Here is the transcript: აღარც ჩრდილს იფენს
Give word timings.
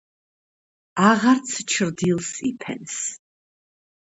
აღარც 1.09 1.51
ჩრდილს 1.75 2.31
იფენს 2.53 2.97